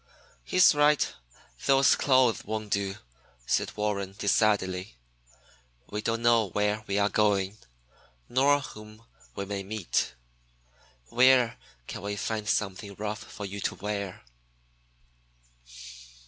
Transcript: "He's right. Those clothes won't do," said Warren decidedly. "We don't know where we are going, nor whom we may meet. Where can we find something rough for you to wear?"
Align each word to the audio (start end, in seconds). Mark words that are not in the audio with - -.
"He's 0.43 0.73
right. 0.73 1.13
Those 1.67 1.95
clothes 1.95 2.43
won't 2.43 2.71
do," 2.71 2.95
said 3.45 3.77
Warren 3.77 4.15
decidedly. 4.17 4.95
"We 5.91 6.01
don't 6.01 6.23
know 6.23 6.49
where 6.49 6.83
we 6.87 6.97
are 6.97 7.07
going, 7.07 7.59
nor 8.27 8.61
whom 8.61 9.05
we 9.35 9.45
may 9.45 9.61
meet. 9.61 10.15
Where 11.09 11.59
can 11.85 12.01
we 12.01 12.15
find 12.15 12.49
something 12.49 12.95
rough 12.95 13.19
for 13.19 13.45
you 13.45 13.59
to 13.61 13.75
wear?" 13.75 14.23